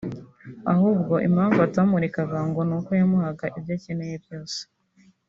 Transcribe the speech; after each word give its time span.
ahubwo 0.73 1.13
impamvu 1.27 1.59
atamurekaga 1.67 2.39
ngo 2.49 2.61
ni 2.67 2.73
uko 2.77 2.91
yamuhaga 2.99 3.45
ibyo 3.57 3.73
akeneye 3.77 4.15
byose 4.23 4.59